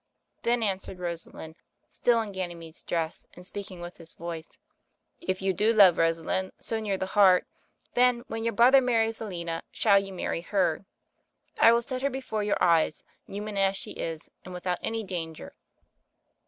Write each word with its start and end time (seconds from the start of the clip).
Then 0.41 0.63
answered 0.63 0.97
Rosalind, 0.97 1.53
still 1.91 2.21
in 2.21 2.31
Ganymede's 2.31 2.81
dress 2.83 3.27
and 3.35 3.45
speaking 3.45 3.81
with 3.81 3.97
his 3.97 4.15
voice^ 4.15 4.57
"If 5.19 5.43
you 5.43 5.53
do 5.53 5.71
love 5.73 5.99
Rosalind 5.99 6.53
so 6.59 6.79
near 6.79 6.97
the 6.97 7.05
heart, 7.05 7.45
then 7.93 8.21
when 8.27 8.43
your 8.43 8.53
brother 8.53 8.81
marries 8.81 9.21
Aliena, 9.21 9.61
shall 9.69 9.99
you 9.99 10.11
marry 10.11 10.41
her. 10.41 10.87
I 11.59 11.71
will 11.71 11.83
set 11.83 12.01
her 12.01 12.09
before 12.09 12.41
your 12.41 12.57
eyes, 12.59 13.03
human 13.27 13.57
as 13.59 13.77
she 13.77 13.91
is, 13.91 14.31
and 14.43 14.55
without 14.55 14.79
any 14.81 15.03
danger." 15.03 15.53